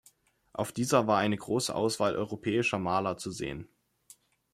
[0.53, 3.69] Auf dieser war eine große Auswahl europäischer Maler zu sehen.